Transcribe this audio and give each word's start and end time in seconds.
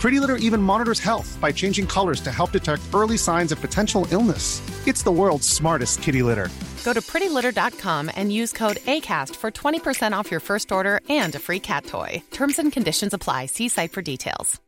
Pretty 0.00 0.18
Litter 0.18 0.36
even 0.36 0.62
monitors 0.62 0.98
health 0.98 1.36
by 1.42 1.52
changing 1.52 1.86
colors 1.86 2.22
to 2.22 2.32
help 2.32 2.52
detect 2.52 2.82
early 2.94 3.18
signs 3.18 3.52
of 3.52 3.60
potential 3.60 4.06
illness. 4.10 4.62
It's 4.88 5.02
the 5.02 5.12
world's 5.12 5.46
smartest 5.46 6.00
kitty 6.00 6.22
litter. 6.22 6.48
Go 6.84 6.94
to 6.94 7.02
prettylitter.com 7.02 8.10
and 8.16 8.32
use 8.32 8.50
code 8.50 8.78
ACAST 8.86 9.36
for 9.36 9.50
20% 9.50 10.12
off 10.12 10.30
your 10.30 10.40
first 10.40 10.72
order 10.72 11.00
and 11.10 11.34
a 11.34 11.38
free 11.38 11.60
cat 11.60 11.84
toy. 11.84 12.22
Terms 12.30 12.58
and 12.58 12.72
conditions 12.72 13.12
apply. 13.12 13.46
See 13.46 13.68
site 13.68 13.92
for 13.92 14.00
details. 14.00 14.58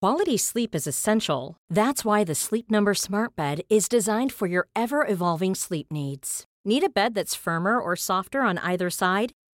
Quality 0.00 0.38
sleep 0.38 0.74
is 0.74 0.86
essential. 0.86 1.56
That's 1.68 2.02
why 2.04 2.24
the 2.24 2.34
Sleep 2.34 2.70
Number 2.70 2.94
Smart 2.94 3.36
Bed 3.36 3.62
is 3.68 3.88
designed 3.88 4.32
for 4.32 4.46
your 4.46 4.68
ever 4.74 5.04
evolving 5.06 5.54
sleep 5.54 5.88
needs. 5.90 6.44
Need 6.64 6.84
a 6.84 6.88
bed 6.88 7.14
that's 7.14 7.34
firmer 7.34 7.78
or 7.80 7.96
softer 7.96 8.40
on 8.40 8.58
either 8.58 8.90
side? 8.90 9.32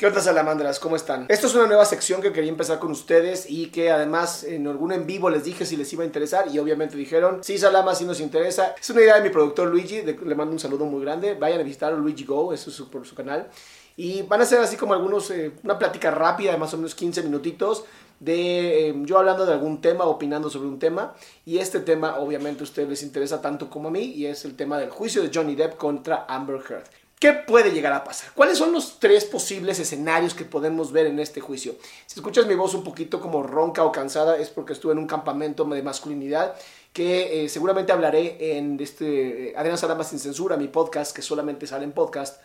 ¿Qué 0.00 0.06
onda 0.06 0.22
salamandras? 0.22 0.80
¿Cómo 0.80 0.96
están? 0.96 1.26
Esto 1.28 1.46
es 1.46 1.54
una 1.54 1.66
nueva 1.66 1.84
sección 1.84 2.22
que 2.22 2.32
quería 2.32 2.48
empezar 2.48 2.78
con 2.78 2.90
ustedes 2.90 3.44
y 3.50 3.66
que 3.66 3.90
además 3.90 4.44
en 4.44 4.66
algún 4.66 4.92
en 4.92 5.04
vivo 5.06 5.28
les 5.28 5.44
dije 5.44 5.66
si 5.66 5.76
les 5.76 5.92
iba 5.92 6.04
a 6.04 6.06
interesar 6.06 6.46
y 6.50 6.58
obviamente 6.58 6.96
dijeron, 6.96 7.44
sí 7.44 7.58
Salama, 7.58 7.94
sí 7.94 8.06
nos 8.06 8.18
interesa. 8.18 8.74
Es 8.80 8.88
una 8.88 9.02
idea 9.02 9.16
de 9.16 9.20
mi 9.20 9.28
productor 9.28 9.68
Luigi, 9.68 10.00
de- 10.00 10.14
le 10.24 10.34
mando 10.34 10.54
un 10.54 10.58
saludo 10.58 10.86
muy 10.86 11.02
grande. 11.02 11.34
Vayan 11.34 11.60
a 11.60 11.64
visitar 11.64 11.92
Luigi 11.92 12.24
Go, 12.24 12.54
eso 12.54 12.70
es 12.70 12.76
su- 12.76 12.88
por 12.88 13.06
su 13.06 13.14
canal. 13.14 13.50
Y 13.94 14.22
van 14.22 14.40
a 14.40 14.46
ser 14.46 14.60
así 14.60 14.78
como 14.78 14.94
algunos, 14.94 15.30
eh, 15.32 15.52
una 15.64 15.78
plática 15.78 16.10
rápida 16.10 16.52
de 16.52 16.56
más 16.56 16.72
o 16.72 16.78
menos 16.78 16.94
15 16.94 17.22
minutitos 17.22 17.84
de 18.20 18.88
eh, 18.88 18.94
yo 19.04 19.18
hablando 19.18 19.44
de 19.44 19.52
algún 19.52 19.82
tema, 19.82 20.04
opinando 20.06 20.48
sobre 20.48 20.68
un 20.68 20.78
tema. 20.78 21.12
Y 21.44 21.58
este 21.58 21.78
tema 21.80 22.16
obviamente 22.20 22.60
a 22.62 22.64
ustedes 22.64 22.88
les 22.88 23.02
interesa 23.02 23.42
tanto 23.42 23.68
como 23.68 23.88
a 23.88 23.90
mí 23.90 24.00
y 24.04 24.24
es 24.24 24.46
el 24.46 24.56
tema 24.56 24.78
del 24.78 24.88
juicio 24.88 25.20
de 25.22 25.30
Johnny 25.34 25.56
Depp 25.56 25.76
contra 25.76 26.24
Amber 26.26 26.62
Heard. 26.66 26.84
¿Qué 27.20 27.34
puede 27.34 27.70
llegar 27.70 27.92
a 27.92 28.02
pasar? 28.02 28.30
¿Cuáles 28.32 28.56
son 28.56 28.72
los 28.72 28.98
tres 28.98 29.26
posibles 29.26 29.78
escenarios 29.78 30.32
que 30.32 30.46
podemos 30.46 30.90
ver 30.90 31.04
en 31.04 31.18
este 31.18 31.42
juicio? 31.42 31.74
Si 32.06 32.18
escuchas 32.18 32.46
mi 32.46 32.54
voz 32.54 32.72
un 32.72 32.82
poquito 32.82 33.20
como 33.20 33.42
ronca 33.42 33.84
o 33.84 33.92
cansada 33.92 34.38
es 34.38 34.48
porque 34.48 34.72
estuve 34.72 34.92
en 34.92 34.98
un 35.00 35.06
campamento 35.06 35.66
de 35.66 35.82
masculinidad 35.82 36.56
que 36.94 37.44
eh, 37.44 37.48
seguramente 37.50 37.92
hablaré 37.92 38.56
en 38.56 38.80
este 38.80 39.50
eh, 39.50 39.54
Adrián 39.54 39.76
Salama 39.76 40.02
sin 40.02 40.18
censura, 40.18 40.56
mi 40.56 40.68
podcast 40.68 41.14
que 41.14 41.20
solamente 41.20 41.66
sale 41.66 41.84
en 41.84 41.92
podcast 41.92 42.40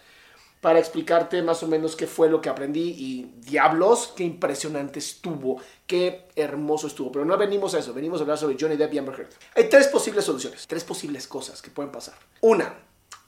para 0.59 0.77
explicarte 0.77 1.41
más 1.41 1.63
o 1.63 1.69
menos 1.69 1.95
qué 1.95 2.05
fue 2.05 2.29
lo 2.29 2.41
que 2.41 2.49
aprendí 2.49 2.95
y 2.97 3.31
diablos, 3.49 4.11
qué 4.13 4.25
impresionante 4.25 4.99
estuvo, 4.99 5.61
qué 5.87 6.27
hermoso 6.35 6.87
estuvo. 6.87 7.13
Pero 7.13 7.23
no 7.23 7.37
venimos 7.37 7.73
a 7.75 7.79
eso, 7.79 7.93
venimos 7.93 8.19
a 8.19 8.23
hablar 8.23 8.37
sobre 8.37 8.57
Johnny 8.59 8.75
Depp 8.75 8.93
y 8.93 8.97
Amber 8.97 9.21
Heard. 9.21 9.29
Hay 9.55 9.69
tres 9.69 9.87
posibles 9.87 10.25
soluciones, 10.25 10.67
tres 10.67 10.83
posibles 10.83 11.29
cosas 11.29 11.61
que 11.61 11.71
pueden 11.71 11.93
pasar. 11.93 12.15
Una, 12.41 12.75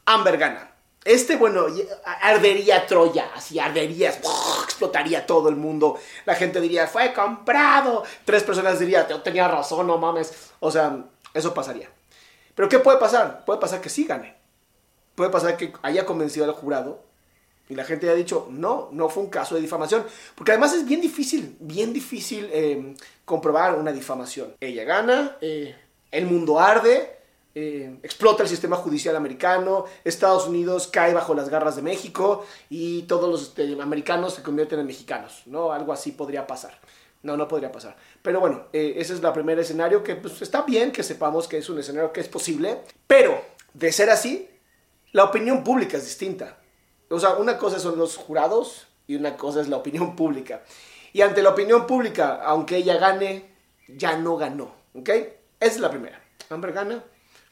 Amber 0.03 0.37
gana. 0.37 0.76
Este, 1.05 1.37
bueno, 1.37 1.67
ardería 2.21 2.85
Troya, 2.85 3.31
así 3.33 3.59
ardería, 3.59 4.09
explotaría 4.09 5.25
todo 5.25 5.47
el 5.49 5.55
mundo. 5.55 5.97
La 6.25 6.35
gente 6.35 6.59
diría, 6.59 6.87
fue 6.87 7.13
comprado. 7.13 8.03
Tres 8.25 8.43
personas 8.43 8.79
dirían, 8.79 9.07
yo 9.09 9.21
tenía 9.21 9.47
razón, 9.47 9.87
no 9.87 9.97
mames. 9.97 10.51
O 10.59 10.69
sea, 10.69 11.05
eso 11.33 11.53
pasaría. 11.53 11.89
Pero 12.55 12.67
¿qué 12.67 12.79
puede 12.79 12.97
pasar? 12.97 13.45
Puede 13.45 13.59
pasar 13.59 13.79
que 13.79 13.89
sí 13.89 14.05
gane 14.05 14.37
puede 15.17 15.31
pasar 15.31 15.57
que 15.57 15.73
haya 15.81 16.05
convencido 16.05 16.45
al 16.45 16.51
jurado 16.51 17.03
y 17.67 17.73
la 17.73 17.83
gente 17.83 18.05
haya 18.05 18.15
dicho, 18.15 18.47
no, 18.51 18.89
no 18.91 19.09
fue 19.09 19.23
un 19.23 19.29
caso 19.31 19.55
de 19.55 19.61
difamación. 19.61 20.05
Porque 20.35 20.51
además 20.51 20.73
es 20.73 20.85
bien 20.85 21.01
difícil, 21.01 21.57
bien 21.59 21.91
difícil 21.91 22.47
eh, 22.53 22.93
comprobar 23.25 23.73
una 23.75 23.91
difamación. 23.91 24.53
Ella 24.61 24.83
gana, 24.83 25.35
eh, 25.41 25.75
el 26.11 26.27
mundo 26.27 26.59
arde, 26.59 27.17
eh, 27.59 27.97
explota 28.03 28.43
el 28.43 28.49
sistema 28.49 28.75
judicial 28.75 29.15
americano, 29.15 29.85
Estados 30.03 30.45
Unidos 30.45 30.85
cae 30.85 31.15
bajo 31.15 31.33
las 31.33 31.49
garras 31.49 31.75
de 31.75 31.81
México 31.81 32.45
y 32.69 33.01
todos 33.03 33.27
los 33.31 33.41
este, 33.41 33.81
americanos 33.81 34.35
se 34.35 34.43
convierten 34.43 34.79
en 34.79 34.85
mexicanos, 34.85 35.41
¿no? 35.47 35.71
Algo 35.71 35.91
así 35.91 36.11
podría 36.11 36.45
pasar. 36.45 36.79
No, 37.23 37.35
no 37.35 37.47
podría 37.47 37.71
pasar. 37.71 37.95
Pero 38.21 38.39
bueno, 38.39 38.67
eh, 38.73 38.93
ese 38.97 39.15
es 39.15 39.23
el 39.23 39.31
primer 39.33 39.57
escenario 39.57 40.03
que 40.03 40.15
pues, 40.15 40.39
está 40.43 40.61
bien 40.61 40.91
que 40.91 41.01
sepamos 41.01 41.47
que 41.47 41.57
es 41.57 41.67
un 41.67 41.79
escenario 41.79 42.13
que 42.13 42.21
es 42.21 42.27
posible. 42.27 42.77
Pero, 43.07 43.41
de 43.73 43.91
ser 43.91 44.11
así, 44.11 44.47
la 45.11 45.23
opinión 45.23 45.63
pública 45.63 45.97
es 45.97 46.05
distinta. 46.05 46.59
O 47.09 47.19
sea, 47.19 47.37
una 47.37 47.57
cosa 47.57 47.79
son 47.79 47.97
los 47.97 48.17
jurados 48.17 48.85
y 49.07 49.15
una 49.15 49.35
cosa 49.35 49.61
es 49.61 49.67
la 49.67 49.77
opinión 49.77 50.15
pública. 50.15 50.61
Y 51.11 51.21
ante 51.21 51.41
la 51.41 51.49
opinión 51.49 51.87
pública, 51.87 52.39
aunque 52.43 52.77
ella 52.77 52.97
gane, 52.97 53.49
ya 53.87 54.15
no 54.15 54.37
ganó. 54.37 54.75
¿Ok? 54.93 55.09
Esa 55.09 55.35
es 55.59 55.79
la 55.79 55.89
primera. 55.89 56.21
Amber 56.51 56.71
gana, 56.71 57.03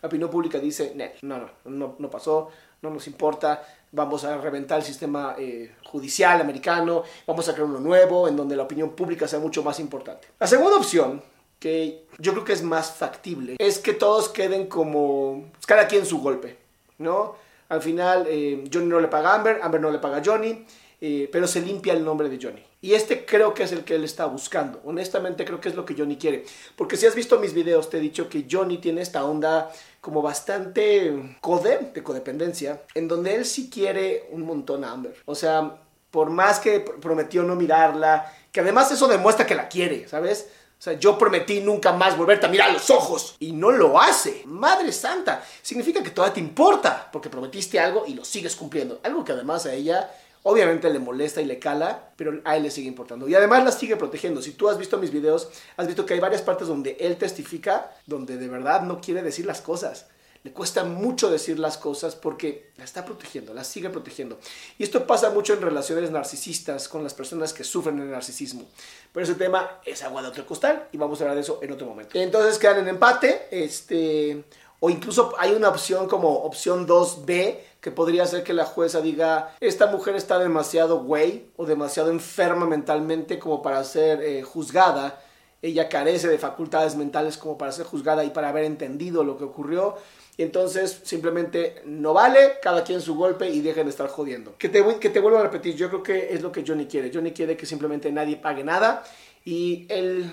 la 0.06 0.08
opinión 0.08 0.30
pública 0.30 0.60
dice, 0.60 0.94
"Nel, 0.96 1.14
no, 1.24 1.40
no, 1.40 1.50
no, 1.66 1.96
no 1.98 2.10
pasó, 2.12 2.50
no 2.84 2.92
nos 2.92 3.08
importa, 3.08 3.64
vamos 3.92 4.24
a 4.24 4.38
reventar 4.38 4.78
el 4.78 4.86
sistema 4.86 5.36
eh, 5.36 5.74
judicial 5.84 6.40
americano, 6.40 7.04
vamos 7.26 7.50
a 7.50 7.54
crear 7.54 7.68
uno 7.68 7.80
nuevo 7.80 8.28
en 8.28 8.36
donde 8.36 8.56
la 8.56 8.62
opinión 8.62 8.92
pública 8.92 9.28
sea 9.28 9.40
mucho 9.40 9.64
más 9.64 9.80
importante. 9.80 10.28
La 10.40 10.46
segunda 10.46 10.78
opción, 10.78 11.24
que 11.60 12.06
yo 12.20 12.34
creo 12.34 12.46
que 12.46 12.54
es 12.54 12.62
más 12.62 12.92
factible, 12.92 13.56
es 13.58 13.80
que 13.80 13.94
todos 13.94 14.30
queden 14.30 14.68
como, 14.68 15.46
cada 15.66 15.88
quien 15.88 16.06
su 16.06 16.22
golpe, 16.22 16.56
¿no? 17.00 17.36
Al 17.70 17.82
final, 17.82 18.28
eh, 18.30 18.64
Johnny 18.72 18.86
no 18.86 19.00
le 19.00 19.08
paga 19.08 19.32
a 19.32 19.36
Amber, 19.36 19.60
Amber 19.64 19.82
no 19.82 19.90
le 19.90 19.98
paga 19.98 20.18
a 20.18 20.24
Johnny, 20.24 20.64
eh, 21.08 21.30
pero 21.32 21.46
se 21.48 21.62
limpia 21.62 21.94
el 21.94 22.04
nombre 22.04 22.30
de 22.30 22.40
Johnny. 22.42 22.64
Y 22.82 22.94
este 22.96 23.26
creo 23.26 23.54
que 23.54 23.62
es 23.64 23.72
el 23.72 23.84
que 23.84 23.94
él 23.94 24.04
está 24.04 24.26
buscando. 24.26 24.82
Honestamente 24.86 25.46
creo 25.46 25.62
que 25.62 25.70
es 25.70 25.76
lo 25.76 25.86
que 25.86 25.94
Johnny 25.96 26.18
quiere. 26.18 26.46
Porque 26.76 26.98
si 26.98 27.06
has 27.06 27.14
visto 27.14 27.38
mis 27.40 27.54
videos, 27.54 27.90
te 27.92 27.98
he 27.98 28.00
dicho 28.00 28.28
que 28.28 28.46
Johnny 28.50 28.80
tiene 28.80 29.02
esta 29.02 29.24
onda 29.24 29.72
como 30.02 30.24
bastante 30.24 31.38
code, 31.42 31.92
de 31.94 32.02
codependencia, 32.02 32.82
en 32.96 33.08
donde 33.08 33.36
él 33.36 33.46
sí 33.46 33.70
quiere 33.70 34.28
un 34.32 34.42
montón 34.42 34.84
a 34.84 34.92
Amber. 34.92 35.16
O 35.26 35.36
sea, 35.36 35.78
por 36.10 36.30
más 36.32 36.60
que 36.60 36.84
pr- 36.84 37.00
prometió 37.00 37.44
no 37.44 37.56
mirarla, 37.56 38.32
que 38.52 38.62
además 38.62 38.92
eso 38.92 39.08
demuestra 39.08 39.46
que 39.46 39.56
la 39.56 39.68
quiere, 39.68 40.08
¿sabes? 40.08 40.48
O 40.80 40.82
sea, 40.86 40.94
yo 40.94 41.18
prometí 41.18 41.62
nunca 41.62 41.94
más 41.94 42.18
volverte 42.18 42.46
a 42.46 42.50
mirar 42.50 42.70
a 42.70 42.74
los 42.74 42.90
ojos 42.90 43.36
y 43.40 43.52
no 43.52 43.72
lo 43.72 44.00
hace. 44.00 44.44
Madre 44.46 44.92
santa, 44.92 45.44
significa 45.62 46.04
que 46.04 46.12
todavía 46.12 46.34
te 46.36 46.40
importa 46.40 47.10
porque 47.12 47.30
prometiste 47.30 47.80
algo 47.80 48.06
y 48.08 48.14
lo 48.14 48.26
sigues 48.26 48.56
cumpliendo. 48.56 49.00
Algo 49.04 49.24
que 49.24 49.32
además 49.32 49.66
a 49.66 49.74
ella 49.74 50.12
obviamente 50.48 50.92
le 50.92 51.00
molesta 51.00 51.42
y 51.42 51.46
le 51.46 51.58
cala, 51.58 52.12
pero 52.16 52.40
a 52.46 52.56
él 52.56 52.64
le 52.64 52.72
sigue 52.72 52.88
importando. 52.88 53.28
Y 53.28 53.34
además 53.34 53.64
la 53.64 53.72
sigue 53.72 53.98
protegiendo. 53.98 54.44
Si 54.44 54.52
tú 54.52 54.70
has 54.70 54.78
visto 54.78 55.00
mis 55.00 55.12
videos, 55.12 55.50
has 55.76 55.88
visto 55.88 56.06
que 56.06 56.14
hay 56.14 56.20
varias 56.20 56.44
partes 56.44 56.68
donde 56.68 56.98
él 57.00 57.18
testifica, 57.18 57.92
donde 58.06 58.38
de 58.38 58.48
verdad 58.48 58.84
no 58.84 59.02
quiere 59.02 59.24
decir 59.24 59.48
las 59.48 59.62
cosas. 59.62 60.06
Le 60.44 60.52
cuesta 60.52 60.84
mucho 60.84 61.32
decir 61.32 61.58
las 61.58 61.80
cosas 61.80 62.16
porque 62.16 62.70
la 62.78 62.84
está 62.84 63.04
protegiendo, 63.04 63.56
la 63.56 63.64
sigue 63.64 63.90
protegiendo. 63.90 64.38
Y 64.78 64.84
esto 64.84 65.08
pasa 65.08 65.32
mucho 65.32 65.54
en 65.54 65.62
relaciones 65.62 66.12
narcisistas 66.12 66.88
con 66.88 67.04
las 67.04 67.16
personas 67.16 67.52
que 67.52 67.64
sufren 67.64 68.00
el 68.00 68.12
narcisismo. 68.12 68.68
Pero 69.12 69.24
ese 69.24 69.34
tema 69.34 69.80
es 69.84 70.04
agua 70.04 70.22
de 70.22 70.28
otro 70.28 70.46
costal 70.46 70.90
y 70.92 70.98
vamos 70.98 71.20
a 71.20 71.24
hablar 71.24 71.38
de 71.38 71.42
eso 71.42 71.58
en 71.64 71.72
otro 71.72 71.88
momento. 71.88 72.20
Entonces 72.20 72.60
quedan 72.60 72.82
en 72.82 72.90
empate, 72.90 73.48
este, 73.50 74.44
o 74.80 74.90
incluso 74.90 75.34
hay 75.38 75.54
una 75.54 75.70
opción 75.70 76.08
como 76.08 76.30
opción 76.30 76.88
2B 76.88 77.60
que 77.82 77.92
podría 77.92 78.26
ser 78.26 78.44
que 78.44 78.54
la 78.54 78.66
jueza 78.66 79.00
diga, 79.00 79.56
esta 79.60 79.88
mujer 79.88 80.16
está 80.16 80.40
demasiado 80.40 81.04
güey 81.04 81.48
o 81.56 81.66
demasiado 81.66 82.10
enferma 82.10 82.66
mentalmente 82.66 83.38
como 83.38 83.62
para 83.62 83.84
ser 83.84 84.22
eh, 84.24 84.42
juzgada. 84.42 85.22
Ella 85.62 85.88
carece 85.88 86.28
de 86.28 86.40
facultades 86.40 86.96
mentales 86.96 87.38
como 87.38 87.58
para 87.58 87.72
ser 87.72 87.86
juzgada 87.86 88.24
y 88.24 88.32
para 88.32 88.50
haber 88.50 88.64
entendido 88.64 89.24
lo 89.24 89.38
que 89.38 89.44
ocurrió. 89.44 89.96
Y 90.38 90.44
entonces 90.44 91.00
simplemente 91.04 91.82
no 91.86 92.14
vale, 92.14 92.54
cada 92.62 92.84
quien 92.84 93.02
su 93.02 93.16
golpe 93.16 93.50
y 93.50 93.62
dejen 93.62 93.86
de 93.86 93.92
estar 93.92 94.10
jodiendo. 94.10 94.56
Que 94.58 94.68
te, 94.68 94.84
que 95.00 95.10
te 95.10 95.20
vuelvo 95.20 95.38
a 95.38 95.44
repetir, 95.44 95.76
yo 95.76 95.90
creo 95.90 96.04
que 96.04 96.34
es 96.34 96.42
lo 96.42 96.52
que 96.52 96.64
Johnny 96.66 96.88
quiere. 96.88 97.12
Johnny 97.14 97.32
quiere 97.32 97.56
que 97.56 97.66
simplemente 97.66 98.12
nadie 98.12 98.36
pague 98.36 98.64
nada 98.64 99.04
y 99.46 99.86
él 99.90 100.30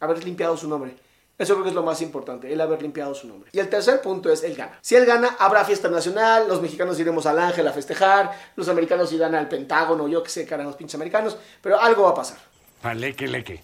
haber 0.00 0.24
limpiado 0.24 0.56
su 0.56 0.68
nombre. 0.68 1.05
Eso 1.38 1.52
creo 1.52 1.64
que 1.64 1.68
es 1.68 1.74
lo 1.74 1.82
más 1.82 2.00
importante, 2.00 2.50
el 2.50 2.58
haber 2.60 2.80
limpiado 2.80 3.14
su 3.14 3.28
nombre. 3.28 3.50
Y 3.52 3.58
el 3.58 3.68
tercer 3.68 4.00
punto 4.00 4.32
es, 4.32 4.42
él 4.42 4.56
gana. 4.56 4.78
Si 4.80 4.96
él 4.96 5.04
gana, 5.04 5.36
habrá 5.38 5.64
fiesta 5.66 5.88
nacional, 5.88 6.48
los 6.48 6.62
mexicanos 6.62 6.98
iremos 6.98 7.26
al 7.26 7.38
Ángel 7.38 7.68
a 7.68 7.72
festejar, 7.72 8.32
los 8.56 8.68
americanos 8.68 9.12
irán 9.12 9.34
al 9.34 9.46
Pentágono, 9.46 10.08
yo 10.08 10.22
qué 10.22 10.30
sé, 10.30 10.46
cara, 10.46 10.64
los 10.64 10.76
pinches 10.76 10.94
americanos, 10.94 11.36
pero 11.60 11.78
algo 11.78 12.04
va 12.04 12.10
a 12.10 12.14
pasar. 12.14 12.38
Paleque, 12.80 13.28
leque. 13.28 13.62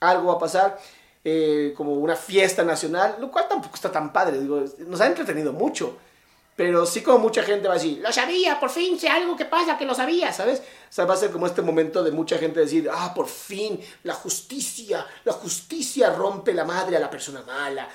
Algo 0.00 0.26
va 0.26 0.34
a 0.34 0.38
pasar, 0.38 0.78
eh, 1.22 1.72
como 1.76 1.92
una 1.92 2.16
fiesta 2.16 2.64
nacional, 2.64 3.16
lo 3.20 3.30
cual 3.30 3.46
tampoco 3.48 3.76
está 3.76 3.92
tan 3.92 4.12
padre, 4.12 4.40
digo, 4.40 4.64
nos 4.78 5.00
ha 5.00 5.06
entretenido 5.06 5.52
mucho. 5.52 5.98
Pero 6.56 6.86
sí 6.86 7.02
como 7.02 7.18
mucha 7.18 7.42
gente 7.42 7.66
va 7.66 7.74
a 7.74 7.78
decir, 7.78 7.98
lo 7.98 8.12
sabía, 8.12 8.60
por 8.60 8.70
fin 8.70 8.98
sé 8.98 9.08
algo 9.08 9.36
que 9.36 9.44
pasa, 9.44 9.76
que 9.76 9.84
lo 9.84 9.94
sabía, 9.94 10.32
¿sabes? 10.32 10.60
O 10.60 10.92
sea, 10.92 11.04
va 11.04 11.14
a 11.14 11.16
ser 11.16 11.32
como 11.32 11.46
este 11.46 11.62
momento 11.62 12.04
de 12.04 12.12
mucha 12.12 12.38
gente 12.38 12.60
decir, 12.60 12.88
ah, 12.92 13.12
por 13.12 13.26
fin, 13.26 13.80
la 14.04 14.14
justicia, 14.14 15.04
la 15.24 15.32
justicia 15.32 16.10
rompe 16.10 16.54
la 16.54 16.64
madre 16.64 16.96
a 16.96 17.00
la 17.00 17.10
persona 17.10 17.42
mala, 17.42 17.88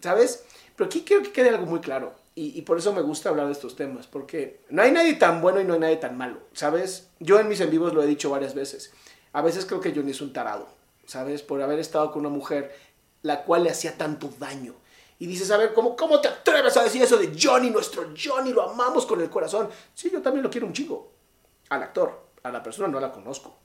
¿sabes? 0.00 0.44
Pero 0.74 0.86
aquí 0.86 1.02
quiero 1.02 1.22
que 1.22 1.32
quede 1.32 1.50
algo 1.50 1.66
muy 1.66 1.80
claro. 1.80 2.14
Y, 2.38 2.60
por 2.62 2.76
eso 2.76 2.92
me 2.92 3.00
gusta 3.00 3.30
hablar 3.30 3.46
de 3.46 3.52
estos 3.52 3.76
temas, 3.76 4.06
porque 4.06 4.60
no 4.68 4.82
hay 4.82 4.92
nadie 4.92 5.14
tan 5.14 5.40
bueno 5.40 5.58
y 5.58 5.64
no 5.64 5.72
hay 5.72 5.80
nadie 5.80 5.96
tan 5.96 6.18
malo, 6.18 6.38
¿sabes? 6.52 7.08
Yo 7.18 7.40
en 7.40 7.48
mis 7.48 7.62
en 7.62 7.74
lo 7.74 8.02
he 8.02 8.06
dicho 8.06 8.28
varias 8.28 8.54
veces. 8.54 8.92
A 9.32 9.40
veces 9.40 9.64
creo 9.64 9.80
que 9.80 9.94
Johnny 9.94 10.10
es 10.10 10.20
un 10.20 10.34
tarado, 10.34 10.68
¿sabes? 11.06 11.40
Por 11.40 11.62
haber 11.62 11.78
estado 11.78 12.12
con 12.12 12.20
una 12.20 12.28
mujer 12.28 12.76
la 13.22 13.44
cual 13.44 13.64
le 13.64 13.70
hacía 13.70 13.96
tanto 13.96 14.30
daño 14.38 14.74
y 15.18 15.26
dices, 15.26 15.50
a 15.50 15.56
ver, 15.56 15.72
¿cómo, 15.72 15.96
¿cómo 15.96 16.20
te 16.20 16.28
atreves 16.28 16.76
a 16.76 16.84
decir 16.84 17.02
eso 17.02 17.16
de 17.16 17.32
Johnny, 17.40 17.70
nuestro 17.70 18.08
Johnny? 18.16 18.52
Lo 18.52 18.62
amamos 18.62 19.06
con 19.06 19.20
el 19.20 19.30
corazón. 19.30 19.68
Sí, 19.94 20.10
yo 20.10 20.20
también 20.20 20.42
lo 20.42 20.50
quiero 20.50 20.66
un 20.66 20.72
chico. 20.72 21.12
Al 21.70 21.82
actor, 21.82 22.26
a 22.42 22.50
la 22.50 22.62
persona 22.62 22.88
no 22.88 23.00
la 23.00 23.10
conozco. 23.10 23.56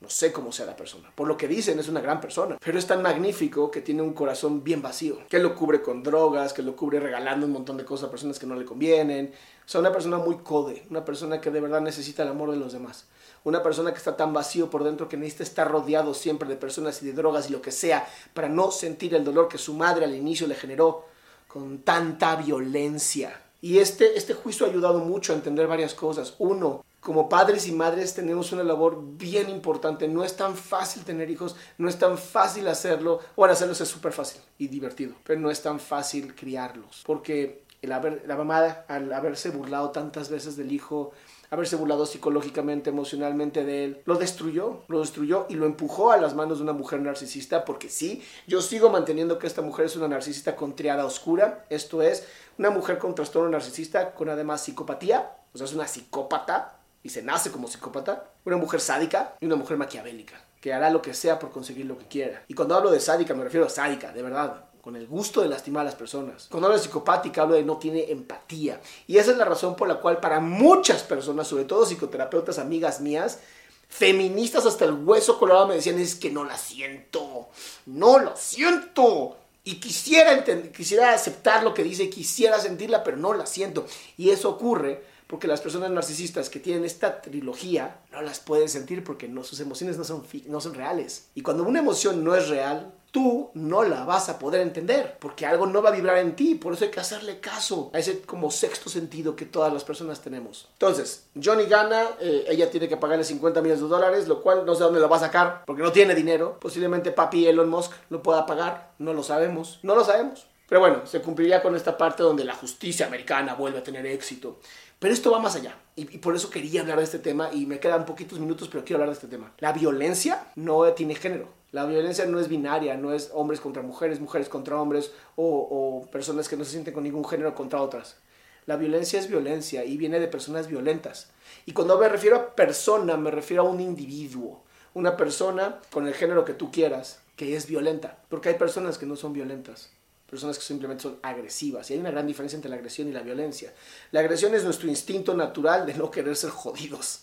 No 0.00 0.10
sé 0.10 0.32
cómo 0.32 0.52
sea 0.52 0.66
la 0.66 0.76
persona. 0.76 1.10
Por 1.14 1.26
lo 1.26 1.36
que 1.36 1.48
dicen, 1.48 1.78
es 1.78 1.88
una 1.88 2.00
gran 2.00 2.20
persona. 2.20 2.58
Pero 2.62 2.78
es 2.78 2.86
tan 2.86 3.02
magnífico 3.02 3.70
que 3.70 3.80
tiene 3.80 4.02
un 4.02 4.12
corazón 4.12 4.62
bien 4.62 4.82
vacío. 4.82 5.18
Que 5.28 5.38
lo 5.38 5.54
cubre 5.54 5.80
con 5.80 6.02
drogas, 6.02 6.52
que 6.52 6.62
lo 6.62 6.76
cubre 6.76 7.00
regalando 7.00 7.46
un 7.46 7.52
montón 7.52 7.76
de 7.76 7.84
cosas 7.84 8.08
a 8.08 8.10
personas 8.10 8.38
que 8.38 8.46
no 8.46 8.56
le 8.56 8.64
convienen. 8.64 9.32
O 9.64 9.68
sea, 9.68 9.80
una 9.80 9.92
persona 9.92 10.18
muy 10.18 10.38
code. 10.38 10.86
Una 10.90 11.04
persona 11.04 11.40
que 11.40 11.50
de 11.50 11.60
verdad 11.60 11.80
necesita 11.80 12.22
el 12.22 12.28
amor 12.28 12.50
de 12.50 12.58
los 12.58 12.72
demás 12.72 13.06
una 13.46 13.62
persona 13.62 13.92
que 13.92 13.98
está 13.98 14.16
tan 14.16 14.32
vacío 14.32 14.68
por 14.68 14.82
dentro 14.82 15.08
que 15.08 15.16
necesita 15.16 15.44
estar 15.44 15.70
rodeado 15.70 16.14
siempre 16.14 16.48
de 16.48 16.56
personas 16.56 17.00
y 17.00 17.06
de 17.06 17.12
drogas 17.12 17.48
y 17.48 17.52
lo 17.52 17.62
que 17.62 17.70
sea 17.70 18.04
para 18.34 18.48
no 18.48 18.72
sentir 18.72 19.14
el 19.14 19.24
dolor 19.24 19.46
que 19.46 19.56
su 19.56 19.72
madre 19.72 20.04
al 20.04 20.16
inicio 20.16 20.48
le 20.48 20.56
generó 20.56 21.04
con 21.46 21.78
tanta 21.78 22.34
violencia. 22.34 23.40
Y 23.60 23.78
este, 23.78 24.18
este 24.18 24.34
juicio 24.34 24.66
ha 24.66 24.68
ayudado 24.68 24.98
mucho 24.98 25.32
a 25.32 25.36
entender 25.36 25.68
varias 25.68 25.94
cosas. 25.94 26.34
Uno, 26.40 26.84
como 26.98 27.28
padres 27.28 27.68
y 27.68 27.72
madres 27.72 28.14
tenemos 28.14 28.50
una 28.50 28.64
labor 28.64 29.00
bien 29.00 29.48
importante. 29.48 30.08
No 30.08 30.24
es 30.24 30.34
tan 30.34 30.56
fácil 30.56 31.04
tener 31.04 31.30
hijos, 31.30 31.54
no 31.78 31.88
es 31.88 32.00
tan 32.00 32.18
fácil 32.18 32.66
hacerlo. 32.66 33.20
Bueno, 33.36 33.52
hacerlo 33.52 33.74
es 33.74 33.88
súper 33.88 34.12
fácil 34.12 34.40
y 34.58 34.66
divertido, 34.66 35.14
pero 35.22 35.38
no 35.38 35.52
es 35.52 35.62
tan 35.62 35.78
fácil 35.78 36.34
criarlos. 36.34 37.04
Porque 37.06 37.62
el 37.80 37.92
haber, 37.92 38.24
la 38.26 38.34
mamá, 38.34 38.84
al 38.88 39.12
haberse 39.12 39.50
burlado 39.50 39.90
tantas 39.90 40.30
veces 40.30 40.56
del 40.56 40.72
hijo, 40.72 41.12
haberse 41.50 41.76
burlado 41.76 42.06
psicológicamente, 42.06 42.90
emocionalmente 42.90 43.64
de 43.64 43.84
él, 43.84 44.02
lo 44.04 44.16
destruyó, 44.16 44.82
lo 44.88 45.00
destruyó 45.00 45.46
y 45.48 45.54
lo 45.54 45.66
empujó 45.66 46.12
a 46.12 46.16
las 46.16 46.34
manos 46.34 46.58
de 46.58 46.64
una 46.64 46.72
mujer 46.72 47.00
narcisista, 47.00 47.64
porque 47.64 47.88
sí, 47.88 48.22
yo 48.46 48.60
sigo 48.62 48.90
manteniendo 48.90 49.38
que 49.38 49.46
esta 49.46 49.62
mujer 49.62 49.86
es 49.86 49.96
una 49.96 50.08
narcisista 50.08 50.56
con 50.56 50.76
triada 50.76 51.04
oscura, 51.04 51.64
esto 51.70 52.02
es, 52.02 52.26
una 52.58 52.70
mujer 52.70 52.98
con 52.98 53.14
trastorno 53.14 53.50
narcisista, 53.50 54.14
con 54.14 54.28
además 54.28 54.62
psicopatía, 54.62 55.36
o 55.52 55.58
sea, 55.58 55.66
es 55.66 55.74
una 55.74 55.86
psicópata 55.86 56.78
y 57.02 57.08
se 57.10 57.22
nace 57.22 57.50
como 57.50 57.68
psicópata, 57.68 58.30
una 58.44 58.56
mujer 58.56 58.80
sádica 58.80 59.34
y 59.40 59.46
una 59.46 59.56
mujer 59.56 59.76
maquiavélica 59.76 60.40
que 60.60 60.72
hará 60.72 60.90
lo 60.90 61.00
que 61.00 61.14
sea 61.14 61.38
por 61.38 61.52
conseguir 61.52 61.86
lo 61.86 61.96
que 61.96 62.06
quiera. 62.06 62.42
Y 62.48 62.54
cuando 62.54 62.74
hablo 62.74 62.90
de 62.90 62.98
sádica 62.98 63.34
me 63.34 63.44
refiero 63.44 63.66
a 63.66 63.70
sádica, 63.70 64.10
de 64.10 64.22
verdad 64.22 64.64
con 64.86 64.94
el 64.94 65.08
gusto 65.08 65.42
de 65.42 65.48
lastimar 65.48 65.80
a 65.80 65.86
las 65.86 65.96
personas. 65.96 66.46
Cuando 66.48 66.68
hablo 66.68 66.78
de 66.78 66.84
psicopática, 66.84 67.42
hablo 67.42 67.56
de 67.56 67.64
no 67.64 67.76
tiene 67.76 68.08
empatía. 68.08 68.80
Y 69.08 69.18
esa 69.18 69.32
es 69.32 69.36
la 69.36 69.44
razón 69.44 69.74
por 69.74 69.88
la 69.88 69.96
cual 69.96 70.20
para 70.20 70.38
muchas 70.38 71.02
personas, 71.02 71.48
sobre 71.48 71.64
todo 71.64 71.84
psicoterapeutas, 71.84 72.60
amigas 72.60 73.00
mías, 73.00 73.40
feministas 73.88 74.64
hasta 74.64 74.84
el 74.84 74.92
hueso 74.92 75.40
colorado 75.40 75.66
me 75.66 75.74
decían, 75.74 75.98
es 75.98 76.14
que 76.14 76.30
no 76.30 76.44
la 76.44 76.56
siento, 76.56 77.48
no 77.86 78.20
la 78.20 78.36
siento. 78.36 79.36
Y 79.64 79.80
quisiera, 79.80 80.44
quisiera 80.72 81.12
aceptar 81.12 81.64
lo 81.64 81.74
que 81.74 81.82
dice, 81.82 82.08
quisiera 82.08 82.60
sentirla, 82.60 83.02
pero 83.02 83.16
no 83.16 83.34
la 83.34 83.46
siento. 83.46 83.86
Y 84.16 84.30
eso 84.30 84.50
ocurre 84.50 85.02
porque 85.26 85.48
las 85.48 85.60
personas 85.60 85.90
narcisistas 85.90 86.50
que 86.50 86.60
tienen 86.60 86.84
esta 86.84 87.20
trilogía 87.20 88.00
no 88.12 88.22
las 88.22 88.40
pueden 88.40 88.68
sentir 88.68 89.02
porque 89.02 89.28
no, 89.28 89.44
sus 89.44 89.60
emociones 89.60 89.98
no 89.98 90.04
son, 90.04 90.24
no 90.46 90.60
son 90.60 90.74
reales. 90.74 91.28
Y 91.34 91.42
cuando 91.42 91.64
una 91.64 91.80
emoción 91.80 92.22
no 92.24 92.34
es 92.34 92.48
real, 92.48 92.92
tú 93.16 93.50
no 93.54 93.82
la 93.82 94.04
vas 94.04 94.28
a 94.28 94.38
poder 94.38 94.60
entender, 94.60 95.16
porque 95.18 95.46
algo 95.46 95.66
no 95.66 95.80
va 95.80 95.88
a 95.88 95.92
vibrar 95.92 96.18
en 96.18 96.36
ti, 96.36 96.54
por 96.54 96.74
eso 96.74 96.84
hay 96.84 96.90
que 96.90 97.00
hacerle 97.00 97.40
caso 97.40 97.90
a 97.94 97.98
ese 97.98 98.20
como 98.20 98.50
sexto 98.50 98.90
sentido 98.90 99.34
que 99.34 99.46
todas 99.46 99.72
las 99.72 99.84
personas 99.84 100.20
tenemos. 100.20 100.68
Entonces, 100.74 101.24
Johnny 101.42 101.64
gana, 101.64 102.02
eh, 102.20 102.44
ella 102.48 102.70
tiene 102.70 102.88
que 102.88 102.98
pagarle 102.98 103.24
50 103.24 103.62
millones 103.62 103.82
de 103.82 103.88
dólares, 103.88 104.28
lo 104.28 104.42
cual 104.42 104.66
no 104.66 104.74
sé 104.74 104.82
dónde 104.82 105.00
lo 105.00 105.08
va 105.08 105.16
a 105.16 105.20
sacar, 105.20 105.62
porque 105.64 105.82
no 105.82 105.92
tiene 105.92 106.14
dinero, 106.14 106.58
posiblemente 106.60 107.10
papi 107.10 107.46
Elon 107.46 107.70
Musk 107.70 107.92
lo 108.10 108.22
pueda 108.22 108.44
pagar, 108.44 108.92
no 108.98 109.14
lo 109.14 109.22
sabemos, 109.22 109.80
no 109.82 109.94
lo 109.94 110.04
sabemos. 110.04 110.46
Pero 110.68 110.80
bueno, 110.80 111.06
se 111.06 111.22
cumpliría 111.22 111.62
con 111.62 111.76
esta 111.76 111.96
parte 111.96 112.22
donde 112.22 112.44
la 112.44 112.54
justicia 112.54 113.06
americana 113.06 113.54
vuelve 113.54 113.78
a 113.78 113.84
tener 113.84 114.04
éxito. 114.04 114.58
Pero 114.98 115.12
esto 115.12 115.30
va 115.30 115.38
más 115.38 115.56
allá. 115.56 115.76
Y, 115.94 116.04
por 116.18 116.34
eso 116.34 116.50
quería 116.50 116.80
hablar 116.80 116.98
de 116.98 117.04
este 117.04 117.18
tema 117.18 117.50
y 117.52 117.66
me 117.66 117.80
quedan 117.80 118.06
poquitos 118.06 118.38
minutos, 118.38 118.68
pero 118.68 118.84
quiero 118.84 118.98
hablar 119.02 119.10
de 119.10 119.20
este 119.20 119.28
tema. 119.28 119.52
La 119.58 119.72
violencia 119.72 120.46
no 120.56 120.84
tiene 120.92 121.14
género. 121.14 121.48
La 121.72 121.84
violencia 121.84 122.24
no 122.26 122.40
es 122.40 122.48
binaria, 122.48 122.96
no 122.96 123.12
es 123.12 123.30
hombres 123.34 123.60
contra 123.60 123.82
mujeres, 123.82 124.20
mujeres 124.20 124.48
contra 124.48 124.80
hombres 124.80 125.12
o, 125.36 126.06
personas 126.10 126.48
que 126.48 126.56
no 126.56 126.64
se 126.64 126.72
sienten 126.72 126.94
con 126.94 127.02
ningún 127.02 127.24
género 127.24 127.54
contra 127.54 127.82
otras. 127.82 128.16
La 128.64 128.76
violencia 128.76 129.20
es 129.20 129.28
violencia 129.28 129.84
y 129.84 129.96
viene 129.96 130.18
de 130.18 130.28
personas 130.28 130.68
violentas. 130.68 131.30
Y 131.66 131.72
cuando 131.72 131.98
me 131.98 132.08
refiero 132.08 132.36
a 132.36 132.54
persona, 132.54 133.16
me 133.16 133.30
refiero 133.30 133.62
a 133.62 133.70
un 133.70 133.80
individuo. 133.80 134.62
Una 134.94 135.16
persona 135.16 135.80
con 135.92 136.06
el 136.06 136.14
género 136.14 136.44
que 136.44 136.54
tú 136.54 136.70
quieras, 136.70 137.20
que 137.36 137.56
es 137.56 137.66
violenta. 137.66 138.18
Porque 138.28 138.48
hay 138.48 138.54
personas 138.56 138.98
que 138.98 139.06
no 139.06 139.16
son 139.16 139.34
violentas. 139.34 139.90
Personas 140.28 140.58
que 140.58 140.64
simplemente 140.64 141.02
son 141.02 141.18
agresivas. 141.22 141.90
Y 141.90 141.94
hay 141.94 142.00
una 142.00 142.10
gran 142.10 142.26
diferencia 142.26 142.56
entre 142.56 142.70
la 142.70 142.76
agresión 142.76 143.08
y 143.08 143.12
la 143.12 143.22
violencia. 143.22 143.72
La 144.10 144.20
agresión 144.20 144.54
es 144.54 144.64
nuestro 144.64 144.88
instinto 144.88 145.34
natural 145.34 145.86
de 145.86 145.94
no 145.94 146.10
querer 146.10 146.36
ser 146.36 146.50
jodidos. 146.50 147.22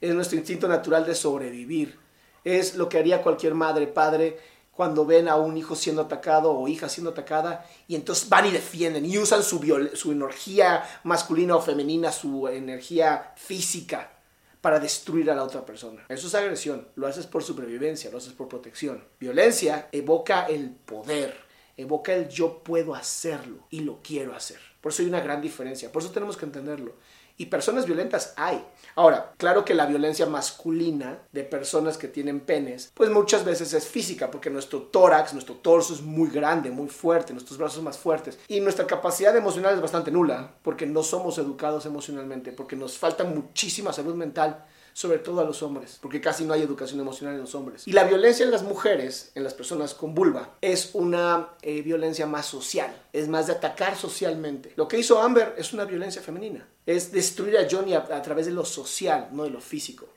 Es 0.00 0.14
nuestro 0.14 0.38
instinto 0.38 0.68
natural 0.68 1.04
de 1.04 1.14
sobrevivir 1.14 1.98
es 2.44 2.76
lo 2.76 2.88
que 2.88 2.98
haría 2.98 3.22
cualquier 3.22 3.54
madre, 3.54 3.86
padre, 3.86 4.38
cuando 4.72 5.04
ven 5.04 5.28
a 5.28 5.36
un 5.36 5.56
hijo 5.56 5.74
siendo 5.74 6.02
atacado 6.02 6.52
o 6.52 6.68
hija 6.68 6.88
siendo 6.88 7.10
atacada 7.10 7.66
y 7.88 7.96
entonces 7.96 8.28
van 8.28 8.46
y 8.46 8.52
defienden 8.52 9.04
y 9.04 9.18
usan 9.18 9.42
su, 9.42 9.90
su 9.94 10.12
energía 10.12 10.84
masculina 11.02 11.56
o 11.56 11.60
femenina, 11.60 12.12
su 12.12 12.46
energía 12.46 13.32
física 13.36 14.12
para 14.60 14.78
destruir 14.78 15.30
a 15.30 15.34
la 15.34 15.42
otra 15.42 15.66
persona. 15.66 16.04
Eso 16.08 16.28
es 16.28 16.34
agresión, 16.34 16.86
lo 16.94 17.06
haces 17.08 17.26
por 17.26 17.42
supervivencia, 17.42 18.10
lo 18.10 18.18
haces 18.18 18.32
por 18.32 18.48
protección. 18.48 19.02
Violencia 19.18 19.88
evoca 19.90 20.46
el 20.46 20.70
poder, 20.70 21.36
evoca 21.78 22.12
el 22.12 22.28
yo 22.28 22.58
puedo 22.62 22.94
hacerlo 22.94 23.60
y 23.70 23.80
lo 23.80 24.00
quiero 24.02 24.34
hacer. 24.34 24.58
Por 24.82 24.92
eso 24.92 25.02
hay 25.02 25.08
una 25.08 25.20
gran 25.20 25.40
diferencia, 25.40 25.90
por 25.90 26.02
eso 26.02 26.10
tenemos 26.10 26.36
que 26.36 26.44
entenderlo. 26.44 26.92
Y 27.40 27.46
personas 27.46 27.86
violentas 27.86 28.34
hay. 28.36 28.64
Ahora, 28.96 29.32
claro 29.36 29.64
que 29.64 29.72
la 29.72 29.86
violencia 29.86 30.26
masculina 30.26 31.20
de 31.30 31.44
personas 31.44 31.96
que 31.96 32.08
tienen 32.08 32.40
penes, 32.40 32.90
pues 32.94 33.10
muchas 33.10 33.44
veces 33.44 33.72
es 33.74 33.86
física, 33.86 34.28
porque 34.28 34.50
nuestro 34.50 34.82
tórax, 34.82 35.34
nuestro 35.34 35.54
torso 35.54 35.94
es 35.94 36.02
muy 36.02 36.30
grande, 36.30 36.72
muy 36.72 36.88
fuerte, 36.88 37.32
nuestros 37.32 37.56
brazos 37.56 37.80
más 37.80 37.96
fuertes. 37.96 38.40
Y 38.48 38.58
nuestra 38.58 38.88
capacidad 38.88 39.36
emocional 39.36 39.74
es 39.74 39.80
bastante 39.80 40.10
nula, 40.10 40.54
porque 40.62 40.84
no 40.84 41.04
somos 41.04 41.38
educados 41.38 41.86
emocionalmente, 41.86 42.50
porque 42.50 42.74
nos 42.74 42.98
falta 42.98 43.22
muchísima 43.22 43.92
salud 43.92 44.16
mental 44.16 44.66
sobre 44.98 45.20
todo 45.20 45.40
a 45.40 45.44
los 45.44 45.62
hombres, 45.62 45.96
porque 46.02 46.20
casi 46.20 46.44
no 46.44 46.54
hay 46.54 46.62
educación 46.62 46.98
emocional 46.98 47.36
en 47.36 47.42
los 47.42 47.54
hombres. 47.54 47.86
Y 47.86 47.92
la 47.92 48.02
violencia 48.02 48.44
en 48.44 48.50
las 48.50 48.64
mujeres, 48.64 49.30
en 49.36 49.44
las 49.44 49.54
personas 49.54 49.94
con 49.94 50.12
vulva, 50.12 50.56
es 50.60 50.90
una 50.92 51.50
eh, 51.62 51.82
violencia 51.82 52.26
más 52.26 52.46
social, 52.46 52.92
es 53.12 53.28
más 53.28 53.46
de 53.46 53.52
atacar 53.52 53.96
socialmente. 53.96 54.72
Lo 54.74 54.88
que 54.88 54.98
hizo 54.98 55.22
Amber 55.22 55.54
es 55.56 55.72
una 55.72 55.84
violencia 55.84 56.20
femenina, 56.20 56.66
es 56.84 57.12
destruir 57.12 57.56
a 57.58 57.68
Johnny 57.70 57.94
a, 57.94 57.98
a 57.98 58.22
través 58.22 58.46
de 58.46 58.50
lo 58.50 58.64
social, 58.64 59.28
no 59.30 59.44
de 59.44 59.50
lo 59.50 59.60
físico. 59.60 60.08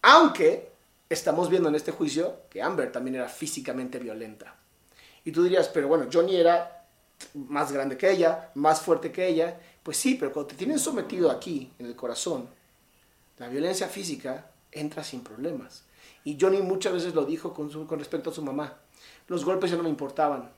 Aunque 0.00 0.70
estamos 1.10 1.50
viendo 1.50 1.68
en 1.68 1.74
este 1.74 1.92
juicio 1.92 2.36
que 2.48 2.62
Amber 2.62 2.90
también 2.90 3.16
era 3.16 3.28
físicamente 3.28 3.98
violenta. 3.98 4.56
Y 5.26 5.30
tú 5.30 5.42
dirías, 5.42 5.68
pero 5.68 5.88
bueno, 5.88 6.06
Johnny 6.10 6.36
era 6.36 6.86
más 7.34 7.70
grande 7.70 7.98
que 7.98 8.10
ella, 8.10 8.50
más 8.54 8.80
fuerte 8.80 9.12
que 9.12 9.28
ella. 9.28 9.60
Pues 9.82 9.98
sí, 9.98 10.14
pero 10.18 10.32
cuando 10.32 10.48
te 10.48 10.56
tienen 10.56 10.78
sometido 10.78 11.30
aquí, 11.30 11.70
en 11.78 11.84
el 11.84 11.94
corazón, 11.94 12.55
la 13.38 13.48
violencia 13.48 13.88
física 13.88 14.50
entra 14.72 15.04
sin 15.04 15.20
problemas. 15.22 15.84
Y 16.24 16.38
Johnny 16.40 16.62
muchas 16.62 16.92
veces 16.92 17.14
lo 17.14 17.24
dijo 17.24 17.52
con, 17.52 17.98
respecto 17.98 18.30
a 18.30 18.34
su 18.34 18.42
mamá. 18.42 18.78
Los 19.28 19.44
golpes 19.44 19.70
ya 19.70 19.76
no 19.76 19.82
me 19.82 19.90
importaban. 19.90 20.50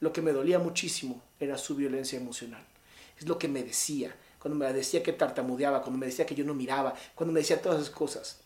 Lo 0.00 0.12
que 0.12 0.22
me 0.22 0.32
dolía 0.32 0.58
muchísimo 0.58 1.22
era 1.38 1.56
su 1.56 1.76
violencia 1.76 2.18
emocional. 2.18 2.64
Es 3.18 3.26
lo 3.26 3.38
que 3.38 3.48
me 3.48 3.62
decía. 3.62 4.14
Cuando 4.40 4.58
me 4.58 4.72
decía 4.72 5.02
que 5.02 5.12
tartamudeaba, 5.12 5.82
cuando 5.82 5.98
me 5.98 6.06
decía 6.06 6.26
que 6.26 6.34
yo 6.34 6.44
no 6.44 6.54
miraba, 6.54 6.94
cuando 7.14 7.32
me 7.32 7.40
decía 7.40 7.62
todas 7.62 7.80
esas 7.80 7.94
cosas. 7.94 8.40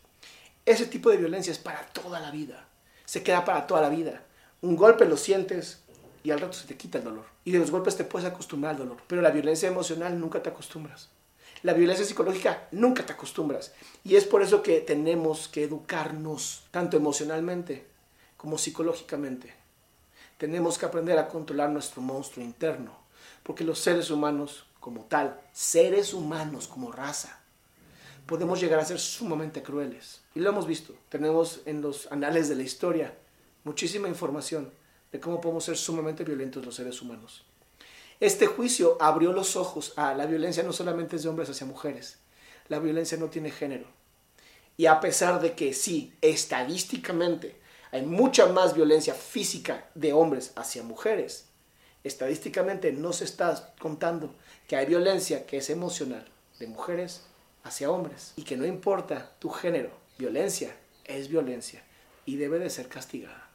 Ese 0.64 0.86
tipo 0.86 1.10
de 1.10 1.16
violencia 1.16 1.50
es 1.50 1.58
para 1.58 1.84
toda 1.86 2.20
la 2.20 2.30
vida. 2.30 2.68
Se 3.04 3.22
queda 3.22 3.44
para 3.44 3.66
toda 3.66 3.80
la 3.80 3.88
vida. 3.88 4.22
Un 4.60 4.76
golpe 4.76 5.06
lo 5.06 5.16
sientes 5.16 5.82
y 6.22 6.30
al 6.30 6.40
rato 6.40 6.52
se 6.52 6.66
te 6.66 6.76
quita 6.76 6.98
el 6.98 7.04
dolor. 7.04 7.24
Y 7.44 7.50
de 7.50 7.58
los 7.58 7.70
golpes 7.70 7.96
te 7.96 8.04
puedes 8.04 8.28
acostumbrar 8.28 8.72
al 8.72 8.78
dolor. 8.78 8.98
Pero 9.06 9.22
la 9.22 9.30
violencia 9.30 9.68
emocional 9.68 10.20
nunca 10.20 10.42
te 10.42 10.50
acostumbras. 10.50 11.08
La 11.62 11.74
violencia 11.74 12.06
psicológica 12.06 12.68
nunca 12.70 13.04
te 13.04 13.12
acostumbras. 13.12 13.72
Y 14.02 14.16
es 14.16 14.24
por 14.24 14.42
eso 14.42 14.62
que 14.62 14.80
tenemos 14.80 15.48
que 15.48 15.64
educarnos, 15.64 16.64
tanto 16.70 16.96
emocionalmente 16.96 17.86
como 18.36 18.56
psicológicamente. 18.56 19.52
Tenemos 20.38 20.78
que 20.78 20.86
aprender 20.86 21.18
a 21.18 21.28
controlar 21.28 21.68
nuestro 21.68 22.00
monstruo 22.00 22.44
interno. 22.44 22.96
Porque 23.42 23.64
los 23.64 23.78
seres 23.78 24.10
humanos, 24.10 24.64
como 24.80 25.04
tal, 25.04 25.38
seres 25.52 26.14
humanos 26.14 26.66
como 26.66 26.92
raza, 26.92 27.40
podemos 28.24 28.58
llegar 28.60 28.80
a 28.80 28.84
ser 28.86 28.98
sumamente 28.98 29.62
crueles. 29.62 30.22
Y 30.34 30.40
lo 30.40 30.48
hemos 30.48 30.66
visto. 30.66 30.94
Tenemos 31.10 31.60
en 31.66 31.82
los 31.82 32.10
anales 32.10 32.48
de 32.48 32.56
la 32.56 32.62
historia 32.62 33.14
muchísima 33.64 34.08
información 34.08 34.72
de 35.12 35.20
cómo 35.20 35.40
podemos 35.40 35.64
ser 35.64 35.76
sumamente 35.76 36.24
violentos 36.24 36.64
los 36.64 36.74
seres 36.74 37.02
humanos. 37.02 37.44
Este 38.20 38.46
juicio 38.46 38.98
abrió 39.00 39.32
los 39.32 39.56
ojos 39.56 39.94
a 39.96 40.12
la 40.12 40.26
violencia 40.26 40.62
no 40.62 40.74
solamente 40.74 41.16
es 41.16 41.22
de 41.22 41.30
hombres 41.30 41.48
hacia 41.48 41.66
mujeres, 41.66 42.18
la 42.68 42.78
violencia 42.78 43.16
no 43.16 43.30
tiene 43.30 43.50
género. 43.50 43.86
Y 44.76 44.84
a 44.84 45.00
pesar 45.00 45.40
de 45.40 45.54
que 45.54 45.72
sí, 45.72 46.12
estadísticamente 46.20 47.56
hay 47.90 48.02
mucha 48.02 48.46
más 48.46 48.74
violencia 48.74 49.14
física 49.14 49.88
de 49.94 50.12
hombres 50.12 50.52
hacia 50.56 50.82
mujeres, 50.82 51.46
estadísticamente 52.04 52.92
no 52.92 53.14
se 53.14 53.24
está 53.24 53.74
contando 53.80 54.34
que 54.68 54.76
hay 54.76 54.84
violencia 54.84 55.46
que 55.46 55.56
es 55.56 55.70
emocional 55.70 56.26
de 56.58 56.66
mujeres 56.66 57.22
hacia 57.62 57.90
hombres 57.90 58.34
y 58.36 58.42
que 58.42 58.58
no 58.58 58.66
importa 58.66 59.32
tu 59.38 59.48
género, 59.48 59.92
violencia 60.18 60.76
es 61.06 61.28
violencia 61.28 61.82
y 62.26 62.36
debe 62.36 62.58
de 62.58 62.68
ser 62.68 62.88
castigada. 62.88 63.48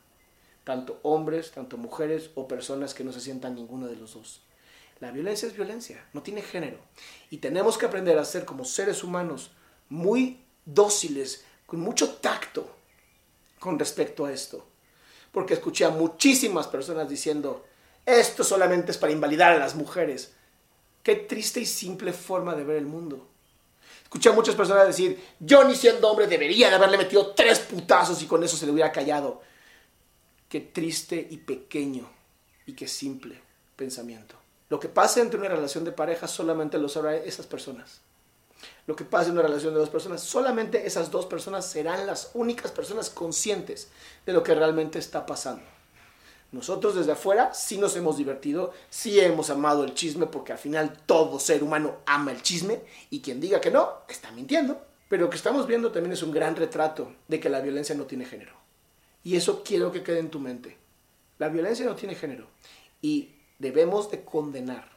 Tanto 0.64 1.00
hombres, 1.04 1.52
tanto 1.52 1.78
mujeres 1.78 2.32
o 2.34 2.48
personas 2.48 2.96
que 2.96 3.04
no 3.04 3.12
se 3.12 3.22
sientan 3.22 3.54
ninguno 3.54 3.86
de 3.86 3.96
los 3.96 4.16
dos. 4.16 4.42
La 5.00 5.12
violencia 5.12 5.48
es 5.48 5.56
violencia, 5.56 6.06
no 6.14 6.22
tiene 6.22 6.42
género. 6.42 6.78
Y 7.30 7.38
tenemos 7.38 7.78
que 7.78 7.86
aprender 7.86 8.18
a 8.18 8.26
ser 8.26 8.46
como 8.46 8.64
seres 8.64 9.04
humanos 9.04 9.52
muy 9.90 10.42
dóciles, 10.66 11.44
con 11.66 11.80
mucho 11.80 12.16
tacto 12.16 12.76
con 13.60 13.78
respecto 13.78 14.26
a 14.26 14.32
esto. 14.32 14.66
Porque 15.32 15.56
escuché 15.56 15.86
a 15.86 15.90
muchísimas 15.90 16.68
personas 16.68 17.10
diciendo, 17.10 17.66
esto 18.06 18.44
solamente 18.44 18.92
es 18.92 18.98
para 18.98 19.12
invalidar 19.12 19.52
a 19.54 19.60
las 19.60 19.76
mujeres. 19.76 20.34
Qué 21.04 21.16
triste 21.16 21.60
y 21.60 21.66
simple 21.66 22.14
forma 22.14 22.56
de 22.56 22.64
ver 22.64 22.78
el 22.78 22.86
mundo. 22.86 23.28
Escuché 24.04 24.30
a 24.30 24.34
muchas 24.34 24.56
personas 24.56 24.88
decir, 24.88 25.22
yo 25.40 25.64
ni 25.64 25.76
siendo 25.76 26.10
hombre 26.10 26.28
debería 26.28 26.70
de 26.70 26.76
haberle 26.76 26.98
metido 26.98 27.34
tres 27.34 27.60
putazos 27.60 28.22
y 28.22 28.28
con 28.28 28.44
eso 28.44 28.56
se 28.56 28.66
le 28.66 28.72
hubiera 28.72 28.92
callado. 28.92 29.42
Qué 30.48 30.62
triste 30.62 31.28
y 31.30 31.38
pequeño 31.38 32.10
y 32.66 32.74
qué 32.74 32.88
simple 32.88 33.42
pensamiento. 33.76 34.45
Lo 34.70 34.80
que 34.80 34.90
pasa 34.90 35.22
entre 35.22 35.40
una 35.40 35.50
relación 35.50 35.84
de 35.84 35.92
pareja 35.92 36.28
solamente 36.28 36.78
lo 36.78 36.90
sabrán 36.90 37.16
esas 37.26 37.46
personas. 37.46 38.02
Lo 38.88 38.96
que 38.96 39.04
pasa 39.04 39.28
en 39.28 39.34
una 39.34 39.44
relación 39.44 39.74
de 39.74 39.80
dos 39.80 39.90
personas, 39.90 40.22
solamente 40.22 40.86
esas 40.86 41.12
dos 41.12 41.26
personas 41.26 41.66
serán 41.66 42.06
las 42.08 42.32
únicas 42.34 42.72
personas 42.72 43.10
conscientes 43.10 43.90
de 44.26 44.34
lo 44.34 44.44
que 44.44 44.56
realmente 44.56 45.00
está 45.00 45.26
pasando. 45.26 45.64
Nosotros 46.52 46.96
desde 46.96 47.12
afuera 47.12 47.54
sí 47.54 47.78
nos 47.78 47.96
hemos 47.96 48.18
divertido, 48.18 48.74
sí 48.90 49.20
hemos 49.20 49.50
amado 49.50 49.84
el 49.84 49.94
chisme, 49.94 50.28
porque 50.28 50.54
al 50.54 50.58
final 50.58 50.98
todo 51.06 51.40
ser 51.40 51.64
humano 51.64 51.98
ama 52.06 52.32
el 52.32 52.42
chisme, 52.42 52.82
y 53.10 53.22
quien 53.22 53.42
diga 53.42 53.60
que 53.60 53.72
no, 53.72 53.90
está 54.08 54.32
mintiendo. 54.32 54.82
Pero 55.10 55.26
lo 55.26 55.30
que 55.30 55.38
estamos 55.38 55.68
viendo 55.68 55.92
también 55.92 56.14
es 56.14 56.24
un 56.24 56.32
gran 56.32 56.56
retrato 56.56 57.14
de 57.28 57.40
que 57.40 57.50
la 57.50 57.62
violencia 57.62 57.96
no 57.96 58.06
tiene 58.06 58.26
género. 58.26 58.54
Y 59.24 59.36
eso 59.36 59.64
quiero 59.64 59.92
que 59.92 60.04
quede 60.04 60.20
en 60.20 60.30
tu 60.30 60.40
mente. 60.40 60.78
La 61.38 61.50
violencia 61.50 61.86
no 61.86 61.96
tiene 61.96 62.16
género. 62.16 62.48
Y 63.02 63.35
debemos 63.60 64.12
de 64.12 64.24
condenar 64.24 64.90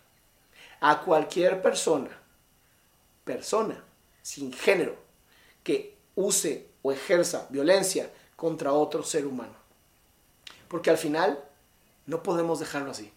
a 0.81 1.03
cualquier 1.03 1.63
persona, 1.63 2.11
persona 3.25 3.85
sin 4.23 4.53
género, 4.53 4.97
que 5.63 5.97
use 6.15 6.69
o 6.83 6.93
ejerza 6.93 7.47
violencia 7.51 8.11
contra 8.37 8.73
otro 8.73 9.03
ser 9.03 9.27
humano. 9.27 9.55
Porque 10.69 10.91
al 10.91 10.99
final 10.99 11.43
no 12.07 12.23
podemos 12.23 12.61
dejarlo 12.61 12.91
así. 12.91 13.13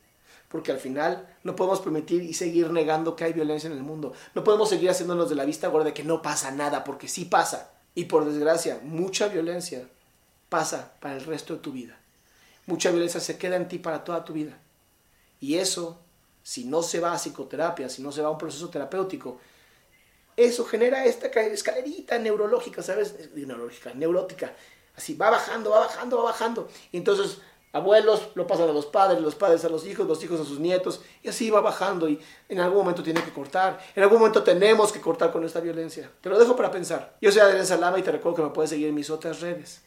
Porque 0.48 0.71
al 0.71 0.79
final 0.79 1.27
no 1.43 1.55
podemos 1.55 1.79
permitir 1.79 2.24
y 2.24 2.33
seguir 2.33 2.71
negando 2.71 3.15
que 3.15 3.24
hay 3.24 3.33
violencia 3.33 3.67
en 3.67 3.77
el 3.77 3.83
mundo. 3.83 4.13
No 4.36 4.43
podemos 4.43 4.69
seguir 4.69 4.89
haciéndonos 4.89 5.29
de 5.29 5.36
la 5.36 5.45
vista 5.45 5.69
gorda 5.69 5.86
de 5.86 5.93
que 5.93 6.03
no 6.03 6.21
pasa 6.21 6.51
nada, 6.51 6.83
porque 6.83 7.07
sí 7.07 7.25
pasa. 7.25 7.71
Y 7.95 8.05
por 8.05 8.25
desgracia, 8.25 8.79
mucha 8.83 9.27
violencia 9.27 9.88
pasa 10.50 10.93
para 11.00 11.15
el 11.15 11.25
resto 11.25 11.53
de 11.55 11.60
tu 11.62 11.71
vida. 11.71 11.98
Mucha 12.65 12.91
violencia 12.91 13.19
se 13.19 13.38
queda 13.38 13.55
en 13.55 13.67
ti 13.67 13.79
para 13.79 14.03
toda 14.03 14.25
tu 14.25 14.33
vida. 14.33 14.57
Y 15.41 15.57
eso, 15.57 16.00
si 16.43 16.65
no 16.65 16.83
se 16.83 17.01
va 17.01 17.12
a 17.12 17.17
psicoterapia, 17.17 17.89
si 17.89 18.01
no 18.01 18.12
se 18.12 18.21
va 18.21 18.29
a 18.29 18.31
un 18.31 18.38
proceso 18.38 18.69
terapéutico, 18.69 19.39
eso 20.38 20.63
genera 20.63 21.03
esta 21.03 21.27
escalerita 21.27 22.17
neurológica, 22.19 22.81
¿sabes? 22.81 23.15
Neurológica, 23.33 23.93
neurótica. 23.93 24.53
Así 24.95 25.15
va 25.15 25.31
bajando, 25.31 25.71
va 25.71 25.79
bajando, 25.79 26.17
va 26.17 26.24
bajando. 26.25 26.69
Y 26.91 26.98
entonces 26.98 27.39
abuelos 27.74 28.29
lo 28.36 28.45
pasan 28.45 28.69
a 28.69 28.74
los 28.74 28.86
padres, 28.86 29.19
los 29.19 29.33
padres 29.33 29.65
a 29.65 29.69
los 29.69 29.86
hijos, 29.88 30.07
los 30.07 30.24
hijos 30.24 30.39
a 30.39 30.45
sus 30.45 30.60
nietos, 30.60 31.01
y 31.24 31.29
así 31.29 31.50
va 31.50 31.62
bajando 31.62 32.07
y 32.07 32.19
en 32.48 32.60
algún 32.60 32.79
momento 32.79 33.01
tiene 33.01 33.24
que 33.24 33.31
cortar, 33.31 33.79
en 33.95 34.03
algún 34.03 34.19
momento 34.19 34.43
tenemos 34.43 34.91
que 34.91 35.01
cortar 35.01 35.31
con 35.31 35.43
esta 35.43 35.60
violencia. 35.60 36.12
Te 36.21 36.29
lo 36.29 36.38
dejo 36.38 36.55
para 36.55 36.69
pensar. 36.69 37.17
Yo 37.19 37.31
soy 37.31 37.41
Adrián 37.41 37.65
Salama 37.65 37.98
y 37.98 38.03
te 38.03 38.12
recuerdo 38.12 38.36
que 38.36 38.43
me 38.43 38.50
puedes 38.50 38.69
seguir 38.69 38.89
en 38.89 38.95
mis 38.95 39.10
otras 39.10 39.39
redes 39.39 39.81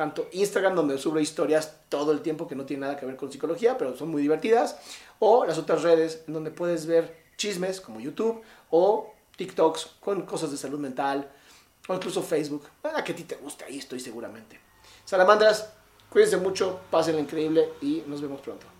tanto 0.00 0.30
Instagram, 0.32 0.74
donde 0.74 0.96
subo 0.96 1.20
historias 1.20 1.74
todo 1.90 2.12
el 2.12 2.22
tiempo 2.22 2.48
que 2.48 2.54
no 2.54 2.64
tienen 2.64 2.80
nada 2.88 2.96
que 2.96 3.04
ver 3.04 3.16
con 3.16 3.30
psicología, 3.30 3.76
pero 3.76 3.94
son 3.94 4.08
muy 4.08 4.22
divertidas, 4.22 4.78
o 5.18 5.44
las 5.44 5.58
otras 5.58 5.82
redes 5.82 6.24
en 6.26 6.32
donde 6.32 6.50
puedes 6.50 6.86
ver 6.86 7.14
chismes 7.36 7.82
como 7.82 8.00
YouTube 8.00 8.40
o 8.70 9.12
TikToks 9.36 9.96
con 10.00 10.22
cosas 10.22 10.52
de 10.52 10.56
salud 10.56 10.78
mental, 10.78 11.30
o 11.86 11.94
incluso 11.94 12.22
Facebook. 12.22 12.62
A 12.82 13.04
que 13.04 13.12
a 13.12 13.14
ti 13.14 13.24
te 13.24 13.36
guste, 13.36 13.66
ahí 13.66 13.76
estoy 13.76 14.00
seguramente. 14.00 14.58
Salamandras, 15.04 15.70
cuídense 16.08 16.38
mucho, 16.38 16.80
pasen 16.90 17.18
increíble 17.18 17.68
y 17.82 18.02
nos 18.06 18.22
vemos 18.22 18.40
pronto. 18.40 18.79